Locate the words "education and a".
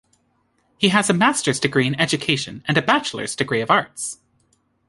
1.93-2.81